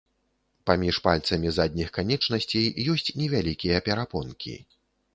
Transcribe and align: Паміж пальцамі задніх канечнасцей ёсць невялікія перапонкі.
Паміж 0.69 0.99
пальцамі 1.07 1.53
задніх 1.59 1.93
канечнасцей 1.99 2.67
ёсць 2.97 3.09
невялікія 3.23 3.87
перапонкі. 3.91 4.61